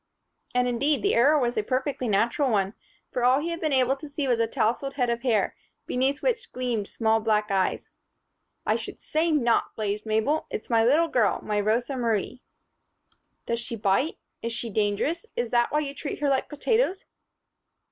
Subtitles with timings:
[0.55, 2.73] And, indeed, the error was a perfectly natural one,
[3.11, 6.23] for all he had been able to see was a tousled head of hair, beneath
[6.23, 7.91] which gleamed small black eyes.
[8.65, 10.47] "I should say not!" blazed Mabel.
[10.49, 12.41] "It's my little girl my Rosa Marie."
[13.45, 14.17] "Does she bite?
[14.41, 15.27] Is she dangerous?
[15.35, 17.05] Is that why you treat her like potatoes?"